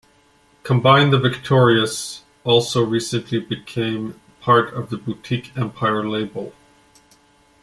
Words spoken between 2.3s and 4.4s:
also recently became